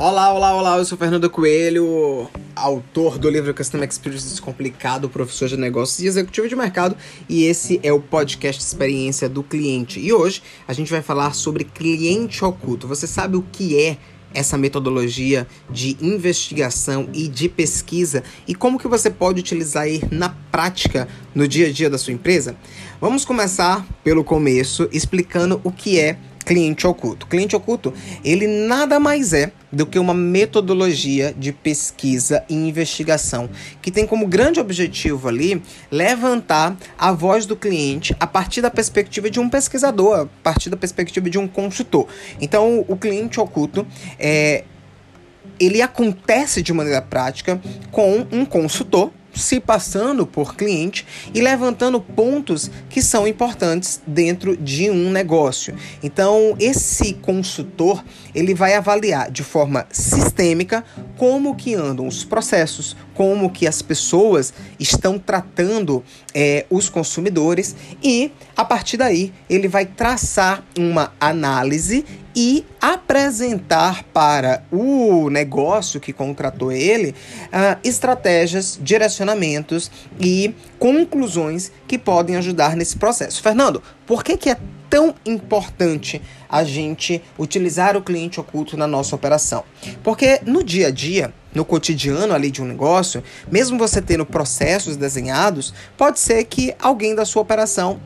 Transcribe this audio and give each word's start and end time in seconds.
Olá, 0.00 0.32
olá, 0.32 0.54
olá, 0.54 0.78
eu 0.78 0.84
sou 0.84 0.96
Fernando 0.96 1.28
Coelho, 1.28 2.30
autor 2.54 3.18
do 3.18 3.28
livro 3.28 3.52
Customer 3.52 3.88
Experience 3.88 4.28
Descomplicado, 4.28 5.08
professor 5.08 5.48
de 5.48 5.56
negócios 5.56 5.98
e 5.98 6.06
executivo 6.06 6.48
de 6.48 6.54
mercado, 6.54 6.96
e 7.28 7.42
esse 7.42 7.80
é 7.82 7.92
o 7.92 7.98
podcast 7.98 8.62
Experiência 8.62 9.28
do 9.28 9.42
Cliente. 9.42 9.98
E 9.98 10.12
hoje 10.12 10.40
a 10.68 10.72
gente 10.72 10.88
vai 10.88 11.02
falar 11.02 11.34
sobre 11.34 11.64
cliente 11.64 12.44
oculto. 12.44 12.86
Você 12.86 13.08
sabe 13.08 13.36
o 13.36 13.42
que 13.42 13.76
é 13.76 13.98
essa 14.32 14.56
metodologia 14.56 15.48
de 15.68 15.96
investigação 16.00 17.08
e 17.12 17.26
de 17.26 17.48
pesquisa 17.48 18.22
e 18.46 18.54
como 18.54 18.78
que 18.78 18.86
você 18.86 19.10
pode 19.10 19.40
utilizar 19.40 19.82
aí 19.82 20.00
na 20.12 20.28
prática 20.28 21.08
no 21.34 21.48
dia 21.48 21.66
a 21.66 21.72
dia 21.72 21.90
da 21.90 21.98
sua 21.98 22.12
empresa? 22.12 22.54
Vamos 23.00 23.24
começar 23.24 23.84
pelo 24.04 24.22
começo 24.22 24.88
explicando 24.92 25.60
o 25.64 25.72
que 25.72 25.98
é 25.98 26.18
cliente 26.48 26.86
oculto. 26.86 27.26
Cliente 27.26 27.54
oculto, 27.54 27.92
ele 28.24 28.46
nada 28.46 28.98
mais 28.98 29.34
é 29.34 29.52
do 29.70 29.84
que 29.84 29.98
uma 29.98 30.14
metodologia 30.14 31.34
de 31.36 31.52
pesquisa 31.52 32.42
e 32.48 32.54
investigação 32.54 33.50
que 33.82 33.90
tem 33.90 34.06
como 34.06 34.26
grande 34.26 34.58
objetivo 34.58 35.28
ali 35.28 35.62
levantar 35.90 36.74
a 36.96 37.12
voz 37.12 37.44
do 37.44 37.54
cliente 37.54 38.16
a 38.18 38.26
partir 38.26 38.62
da 38.62 38.70
perspectiva 38.70 39.28
de 39.28 39.38
um 39.38 39.46
pesquisador, 39.46 40.20
a 40.20 40.26
partir 40.42 40.70
da 40.70 40.76
perspectiva 40.78 41.28
de 41.28 41.38
um 41.38 41.46
consultor. 41.46 42.08
Então, 42.40 42.82
o 42.88 42.96
cliente 42.96 43.38
oculto 43.38 43.86
é 44.18 44.64
ele 45.60 45.82
acontece 45.82 46.62
de 46.62 46.72
maneira 46.72 47.02
prática 47.02 47.60
com 47.90 48.26
um 48.30 48.44
consultor 48.44 49.12
se 49.38 49.60
passando 49.60 50.26
por 50.26 50.56
cliente 50.56 51.06
e 51.32 51.40
levantando 51.40 52.00
pontos 52.00 52.70
que 52.90 53.00
são 53.00 53.26
importantes 53.26 54.00
dentro 54.06 54.56
de 54.56 54.90
um 54.90 55.10
negócio. 55.10 55.74
Então, 56.02 56.56
esse 56.58 57.14
consultor, 57.14 58.04
ele 58.34 58.54
vai 58.54 58.74
avaliar 58.74 59.30
de 59.30 59.42
forma 59.42 59.86
sistêmica 59.90 60.84
como 61.16 61.54
que 61.54 61.74
andam 61.74 62.06
os 62.06 62.24
processos, 62.24 62.96
como 63.14 63.50
que 63.50 63.66
as 63.66 63.82
pessoas 63.82 64.52
estão 64.78 65.18
tratando 65.18 66.04
é, 66.34 66.66
os 66.70 66.88
consumidores 66.88 67.74
e, 68.02 68.30
a 68.56 68.64
partir 68.64 68.96
daí, 68.96 69.32
ele 69.48 69.68
vai 69.68 69.86
traçar 69.86 70.64
uma 70.76 71.12
análise 71.20 72.04
e 72.34 72.64
apresentar 72.80 74.04
para 74.04 74.62
o 74.70 75.28
negócio 75.30 76.00
que 76.00 76.12
contratou 76.12 76.70
ele 76.70 77.10
uh, 77.46 77.78
estratégias, 77.82 78.78
direcionamentos 78.80 79.90
e 80.20 80.54
conclusões 80.78 81.72
que 81.86 81.98
podem 81.98 82.36
ajudar 82.36 82.76
nesse 82.76 82.96
processo. 82.96 83.42
Fernando, 83.42 83.82
por 84.06 84.22
que, 84.22 84.36
que 84.36 84.50
é 84.50 84.56
tão 84.88 85.14
importante 85.26 86.22
a 86.48 86.64
gente 86.64 87.22
utilizar 87.38 87.96
o 87.96 88.02
cliente 88.02 88.40
oculto 88.40 88.76
na 88.76 88.86
nossa 88.86 89.14
operação? 89.14 89.64
Porque 90.02 90.40
no 90.46 90.62
dia 90.62 90.88
a 90.88 90.90
dia, 90.90 91.32
no 91.54 91.64
cotidiano 91.64 92.34
ali 92.34 92.50
de 92.50 92.62
um 92.62 92.66
negócio, 92.66 93.22
mesmo 93.50 93.78
você 93.78 94.00
tendo 94.00 94.24
processos 94.24 94.96
desenhados, 94.96 95.74
pode 95.96 96.20
ser 96.20 96.44
que 96.44 96.74
alguém 96.78 97.14
da 97.14 97.24
sua 97.24 97.42
operação 97.42 98.00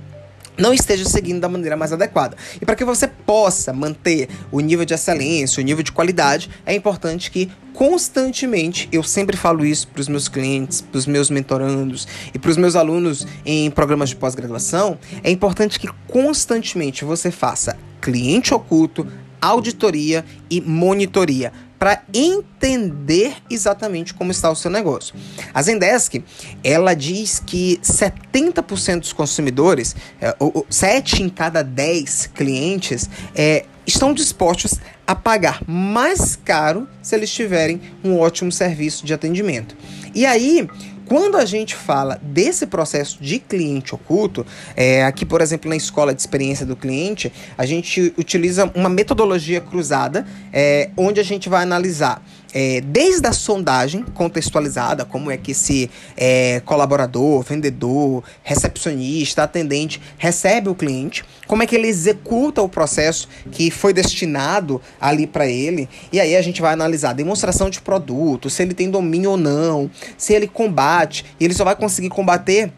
não 0.56 0.72
esteja 0.72 1.05
seguindo 1.05 1.41
da 1.41 1.48
maneira 1.48 1.77
mais 1.77 1.92
adequada. 1.92 2.36
E 2.61 2.67
para 2.67 2.77
que 2.77 2.84
você 2.84 3.06
possa 3.06 3.72
manter 3.72 4.28
o 4.50 4.61
nível 4.61 4.84
de 4.84 4.95
excelência, 4.95 5.61
o 5.61 5.64
nível 5.64 5.83
de 5.83 5.92
qualidade, 5.92 6.50
é 6.67 6.75
importante 6.75 7.31
que 7.31 7.50
constantemente, 7.72 8.89
eu 8.92 9.03
sempre 9.03 9.36
falo 9.36 9.64
isso 9.64 9.89
para 9.89 10.00
os 10.00 10.08
meus 10.08 10.28
clientes, 10.28 10.80
para 10.80 10.98
os 10.98 11.06
meus 11.06 11.30
mentorandos 11.30 12.06
e 12.34 12.39
para 12.39 12.50
os 12.50 12.56
meus 12.56 12.77
alunos 12.77 13.27
em 13.45 13.70
programas 13.70 14.11
de 14.11 14.17
pós-graduação, 14.17 14.98
é 15.23 15.30
importante 15.30 15.80
que 15.80 15.89
constantemente 16.06 17.05
você 17.05 17.30
faça 17.30 17.77
cliente 18.00 18.53
oculto, 18.53 19.06
auditoria 19.41 20.25
e 20.50 20.61
monitoria 20.61 21.53
para 21.83 22.01
entender 22.15 23.35
exatamente 23.51 24.15
como 24.15 24.31
está 24.31 24.48
o 24.48 24.55
seu 24.55 24.70
negócio. 24.70 25.17
A 25.53 25.61
Zendesk, 25.61 26.23
ela 26.63 26.95
diz 26.95 27.43
que 27.45 27.81
70% 27.83 29.01
dos 29.01 29.13
consumidores, 29.13 29.97
é, 30.21 30.33
7 30.71 31.25
em 31.25 31.29
cada 31.29 31.61
10 31.61 32.31
clientes, 32.37 33.11
é, 33.35 33.65
estão 33.85 34.15
dispostos 34.15 34.75
a 35.05 35.17
pagar 35.17 35.61
mais 35.67 36.37
caro 36.37 36.87
se 37.03 37.17
eles 37.17 37.33
tiverem 37.33 37.81
um 38.05 38.17
ótimo 38.17 38.53
serviço 38.53 39.05
de 39.05 39.13
atendimento. 39.13 39.77
E 40.15 40.25
aí, 40.25 40.69
quando 41.12 41.36
a 41.36 41.45
gente 41.45 41.74
fala 41.77 42.18
desse 42.23 42.67
processo 42.67 43.18
de 43.23 43.39
cliente 43.39 43.95
oculto, 43.95 44.46
é, 44.74 45.05
aqui, 45.05 45.27
por 45.27 45.42
exemplo, 45.42 45.68
na 45.68 45.77
escola 45.77 46.14
de 46.14 46.23
experiência 46.23 46.64
do 46.64 46.74
cliente, 46.74 47.30
a 47.58 47.67
gente 47.67 48.14
utiliza 48.17 48.73
uma 48.74 48.89
metodologia 48.89 49.61
cruzada, 49.61 50.27
é, 50.50 50.89
onde 50.96 51.20
a 51.20 51.23
gente 51.23 51.50
vai 51.50 51.64
analisar 51.64 52.24
é, 52.52 52.80
desde 52.80 53.27
a 53.27 53.33
sondagem 53.33 54.02
contextualizada, 54.02 55.05
como 55.05 55.30
é 55.30 55.36
que 55.36 55.52
esse 55.52 55.90
é, 56.17 56.61
colaborador, 56.64 57.42
vendedor, 57.42 58.23
recepcionista, 58.42 59.42
atendente 59.42 60.01
recebe 60.18 60.68
o 60.68 60.74
cliente, 60.74 61.24
como 61.46 61.62
é 61.62 61.67
que 61.67 61.74
ele 61.74 61.89
executa 61.89 62.62
o 62.62 62.68
processo 62.68 63.29
que 63.51 63.70
foi 63.70 63.92
destinado 63.92 64.80
ali 65.01 65.27
para 65.27 65.46
ele, 65.46 65.89
e 66.12 66.20
aí 66.20 66.36
a 66.36 66.42
gente 66.42 66.61
vai 66.61 66.73
analisar 66.73 67.11
a 67.11 67.14
demonstração 67.14 67.70
de 67.70 67.80
produto, 67.80 68.51
se 68.51 68.62
ele 68.62 68.74
tem 68.74 68.91
domínio 68.91 69.33
ou 69.33 69.36
não, 69.36 69.91
se 70.17 70.33
ele 70.33 70.46
combate, 70.46 71.24
e 71.39 71.45
ele 71.45 71.55
só 71.55 71.64
vai 71.64 71.77
conseguir 71.77 72.08
combater 72.08 72.73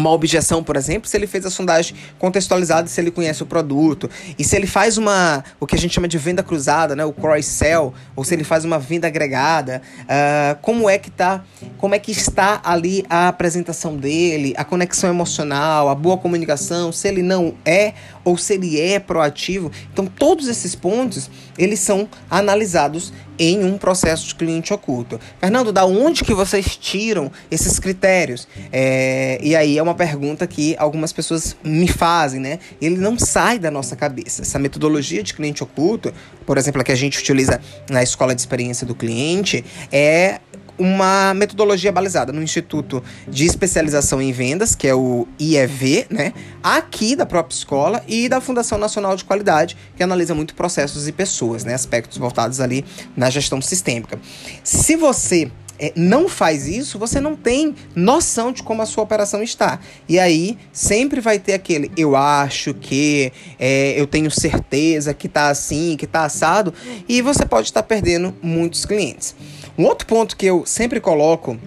uma 0.00 0.10
objeção, 0.10 0.64
por 0.64 0.76
exemplo, 0.76 1.08
se 1.08 1.16
ele 1.16 1.26
fez 1.26 1.46
a 1.46 1.50
sondagem 1.50 1.94
contextualizada, 2.18 2.88
se 2.88 3.00
ele 3.00 3.10
conhece 3.10 3.42
o 3.42 3.46
produto, 3.46 4.10
e 4.38 4.42
se 4.42 4.56
ele 4.56 4.66
faz 4.66 4.98
uma, 4.98 5.44
o 5.60 5.66
que 5.66 5.76
a 5.76 5.78
gente 5.78 5.94
chama 5.94 6.08
de 6.08 6.18
venda 6.18 6.42
cruzada, 6.42 6.96
né, 6.96 7.04
o 7.04 7.12
cross-sell, 7.12 7.94
ou 8.16 8.24
se 8.24 8.34
ele 8.34 8.44
faz 8.44 8.64
uma 8.64 8.78
venda 8.78 9.06
agregada, 9.06 9.82
uh, 10.02 10.58
como 10.60 10.88
é 10.88 10.98
que 10.98 11.10
tá, 11.10 11.44
como 11.78 11.94
é 11.94 11.98
que 11.98 12.10
está 12.10 12.60
ali 12.64 13.04
a 13.08 13.28
apresentação 13.28 13.96
dele, 13.96 14.54
a 14.56 14.64
conexão 14.64 15.10
emocional, 15.10 15.88
a 15.88 15.94
boa 15.94 16.18
comunicação, 16.18 16.90
se 16.90 17.06
ele 17.06 17.22
não 17.22 17.54
é 17.64 17.94
ou 18.24 18.36
se 18.36 18.54
ele 18.54 18.80
é 18.80 18.98
proativo. 18.98 19.70
Então, 19.92 20.06
todos 20.06 20.48
esses 20.48 20.74
pontos, 20.74 21.30
eles 21.56 21.80
são 21.80 22.08
analisados 22.30 23.12
em 23.38 23.64
um 23.64 23.78
processo 23.78 24.26
de 24.26 24.34
cliente 24.34 24.70
oculto. 24.72 25.18
Fernando, 25.40 25.72
da 25.72 25.86
onde 25.86 26.22
que 26.22 26.34
vocês 26.34 26.76
tiram 26.76 27.32
esses 27.50 27.78
critérios? 27.78 28.46
É, 28.70 29.40
e 29.42 29.56
aí 29.56 29.78
é 29.78 29.82
uma 29.82 29.89
pergunta 29.94 30.46
que 30.46 30.76
algumas 30.78 31.12
pessoas 31.12 31.56
me 31.62 31.88
fazem, 31.88 32.40
né? 32.40 32.58
Ele 32.80 32.96
não 32.96 33.18
sai 33.18 33.58
da 33.58 33.70
nossa 33.70 33.96
cabeça. 33.96 34.42
Essa 34.42 34.58
metodologia 34.58 35.22
de 35.22 35.34
cliente 35.34 35.62
oculto, 35.62 36.12
por 36.46 36.58
exemplo, 36.58 36.80
a 36.80 36.84
que 36.84 36.92
a 36.92 36.96
gente 36.96 37.18
utiliza 37.18 37.60
na 37.88 38.02
escola 38.02 38.34
de 38.34 38.40
experiência 38.40 38.86
do 38.86 38.94
cliente, 38.94 39.64
é 39.92 40.40
uma 40.80 41.34
metodologia 41.34 41.92
balizada 41.92 42.32
no 42.32 42.42
Instituto 42.42 43.04
de 43.28 43.44
Especialização 43.44 44.20
em 44.20 44.32
Vendas, 44.32 44.74
que 44.74 44.88
é 44.88 44.94
o 44.94 45.28
IEV, 45.38 46.06
né? 46.08 46.32
Aqui 46.62 47.14
da 47.14 47.26
própria 47.26 47.54
escola 47.54 48.02
e 48.08 48.28
da 48.30 48.40
Fundação 48.40 48.78
Nacional 48.78 49.14
de 49.14 49.24
Qualidade, 49.24 49.76
que 49.94 50.02
analisa 50.02 50.34
muito 50.34 50.54
processos 50.54 51.06
e 51.06 51.12
pessoas, 51.12 51.64
né? 51.64 51.74
Aspectos 51.74 52.16
voltados 52.16 52.60
ali 52.60 52.84
na 53.14 53.28
gestão 53.28 53.60
sistêmica. 53.60 54.18
Se 54.64 54.96
você 54.96 55.50
é, 55.80 55.92
não 55.96 56.28
faz 56.28 56.68
isso, 56.68 56.98
você 56.98 57.20
não 57.20 57.34
tem 57.34 57.74
noção 57.96 58.52
de 58.52 58.62
como 58.62 58.82
a 58.82 58.86
sua 58.86 59.02
operação 59.02 59.42
está. 59.42 59.80
E 60.06 60.18
aí 60.18 60.58
sempre 60.72 61.20
vai 61.20 61.38
ter 61.38 61.54
aquele 61.54 61.90
eu 61.96 62.14
acho 62.14 62.74
que, 62.74 63.32
é, 63.58 63.98
eu 63.98 64.06
tenho 64.06 64.30
certeza 64.30 65.14
que 65.14 65.28
tá 65.28 65.48
assim, 65.48 65.96
que 65.96 66.06
tá 66.06 66.24
assado, 66.24 66.74
e 67.08 67.22
você 67.22 67.46
pode 67.46 67.68
estar 67.68 67.82
perdendo 67.82 68.34
muitos 68.42 68.84
clientes. 68.84 69.34
Um 69.78 69.86
outro 69.86 70.06
ponto 70.06 70.36
que 70.36 70.44
eu 70.44 70.64
sempre 70.66 71.00
coloco 71.00 71.58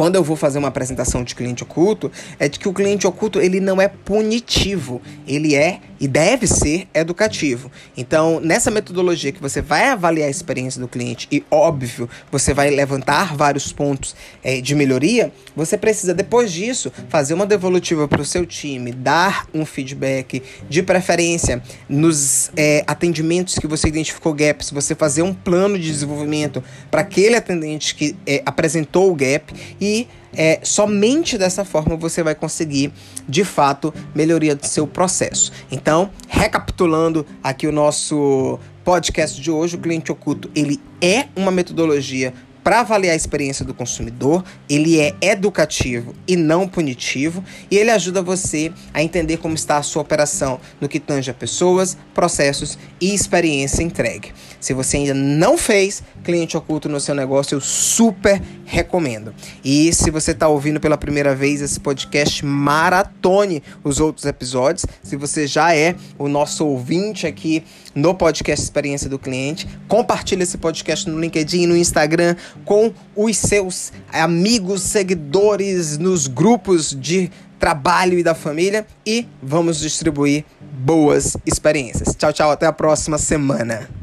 quando 0.00 0.16
eu 0.16 0.24
vou 0.24 0.34
fazer 0.34 0.58
uma 0.58 0.68
apresentação 0.68 1.22
de 1.22 1.34
cliente 1.34 1.62
oculto, 1.62 2.10
é 2.38 2.48
de 2.48 2.58
que 2.58 2.66
o 2.66 2.72
cliente 2.72 3.06
oculto 3.06 3.38
ele 3.38 3.60
não 3.60 3.78
é 3.82 3.86
punitivo, 3.86 5.02
ele 5.28 5.54
é 5.54 5.78
e 6.00 6.08
deve 6.08 6.46
ser 6.46 6.88
educativo. 6.94 7.70
Então, 7.94 8.40
nessa 8.40 8.70
metodologia 8.70 9.30
que 9.30 9.42
você 9.42 9.60
vai 9.60 9.90
avaliar 9.90 10.28
a 10.28 10.30
experiência 10.30 10.80
do 10.80 10.88
cliente 10.88 11.28
e, 11.30 11.44
óbvio, 11.50 12.08
você 12.32 12.54
vai 12.54 12.70
levantar 12.70 13.36
vários 13.36 13.70
pontos 13.70 14.16
é, 14.42 14.62
de 14.62 14.74
melhoria, 14.74 15.30
você 15.54 15.76
precisa, 15.76 16.14
depois 16.14 16.50
disso, 16.50 16.90
fazer 17.10 17.34
uma 17.34 17.44
devolutiva 17.44 18.08
para 18.08 18.22
o 18.22 18.24
seu 18.24 18.46
time, 18.46 18.92
dar 18.92 19.46
um 19.52 19.66
feedback, 19.66 20.42
de 20.70 20.82
preferência 20.82 21.62
nos 21.86 22.50
é, 22.56 22.82
atendimentos 22.86 23.56
que 23.56 23.66
você 23.66 23.88
identificou 23.88 24.32
gaps, 24.32 24.70
você 24.70 24.94
fazer 24.94 25.20
um 25.20 25.34
plano 25.34 25.78
de 25.78 25.90
desenvolvimento 25.90 26.64
para 26.90 27.02
aquele 27.02 27.36
atendente 27.36 27.94
que 27.94 28.16
é, 28.26 28.42
apresentou 28.46 29.10
o 29.10 29.14
gap 29.14 29.52
e 29.78 29.89
é, 30.32 30.60
somente 30.62 31.36
dessa 31.36 31.64
forma 31.64 31.96
você 31.96 32.22
vai 32.22 32.34
conseguir, 32.34 32.92
de 33.28 33.44
fato, 33.44 33.92
melhoria 34.14 34.54
do 34.54 34.66
seu 34.66 34.86
processo. 34.86 35.52
Então, 35.70 36.10
recapitulando 36.28 37.26
aqui 37.42 37.66
o 37.66 37.72
nosso 37.72 38.58
podcast 38.84 39.40
de 39.40 39.50
hoje, 39.50 39.76
o 39.76 39.80
cliente 39.80 40.10
oculto, 40.10 40.50
ele 40.54 40.80
é 41.00 41.26
uma 41.36 41.50
metodologia 41.50 42.32
para 42.62 42.80
avaliar 42.80 43.14
a 43.14 43.16
experiência 43.16 43.64
do 43.64 43.72
consumidor, 43.72 44.44
ele 44.68 45.00
é 45.00 45.14
educativo 45.20 46.14
e 46.28 46.36
não 46.36 46.68
punitivo, 46.68 47.42
e 47.70 47.76
ele 47.76 47.90
ajuda 47.90 48.22
você 48.22 48.72
a 48.92 49.02
entender 49.02 49.38
como 49.38 49.54
está 49.54 49.78
a 49.78 49.82
sua 49.82 50.02
operação 50.02 50.60
no 50.80 50.88
que 50.88 51.00
tange 51.00 51.30
a 51.30 51.34
pessoas, 51.34 51.96
processos 52.20 52.76
e 53.00 53.14
experiência 53.14 53.82
entregue. 53.82 54.30
Se 54.60 54.74
você 54.74 54.98
ainda 54.98 55.14
não 55.14 55.56
fez 55.56 56.02
cliente 56.22 56.54
oculto 56.54 56.86
no 56.86 57.00
seu 57.00 57.14
negócio, 57.14 57.54
eu 57.54 57.62
super 57.62 58.42
recomendo. 58.66 59.32
E 59.64 59.90
se 59.94 60.10
você 60.10 60.32
está 60.32 60.46
ouvindo 60.46 60.78
pela 60.78 60.98
primeira 60.98 61.34
vez 61.34 61.62
esse 61.62 61.80
podcast, 61.80 62.44
maratone 62.44 63.62
os 63.82 64.00
outros 64.00 64.26
episódios. 64.26 64.84
Se 65.02 65.16
você 65.16 65.46
já 65.46 65.74
é 65.74 65.96
o 66.18 66.28
nosso 66.28 66.66
ouvinte 66.66 67.26
aqui 67.26 67.64
no 67.94 68.14
podcast 68.14 68.62
Experiência 68.62 69.08
do 69.08 69.18
Cliente, 69.18 69.66
compartilhe 69.88 70.42
esse 70.42 70.58
podcast 70.58 71.08
no 71.08 71.18
LinkedIn, 71.18 71.66
no 71.66 71.74
Instagram, 71.74 72.36
com 72.66 72.92
os 73.16 73.38
seus 73.38 73.94
amigos, 74.12 74.82
seguidores, 74.82 75.96
nos 75.96 76.26
grupos 76.26 76.94
de 76.94 77.30
trabalho 77.60 78.18
e 78.18 78.24
da 78.24 78.34
família 78.34 78.86
e 79.06 79.28
vamos 79.40 79.78
distribuir 79.78 80.44
boas 80.60 81.36
experiências. 81.46 82.16
Tchau, 82.16 82.32
tchau, 82.32 82.50
até 82.50 82.66
a 82.66 82.72
próxima 82.72 83.18
semana. 83.18 83.99